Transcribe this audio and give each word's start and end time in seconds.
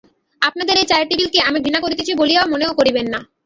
আপনাদের 0.41 0.75
এই 0.77 0.87
চায়ের 0.89 1.09
টেবিলকে 1.09 1.39
আমি 1.41 1.57
ঘৃণা 1.59 1.79
করিতেছি 1.81 2.11
বলিয়া 2.19 2.41
মনেও 2.51 2.77
করিবেন 2.79 3.05
না। 3.13 3.19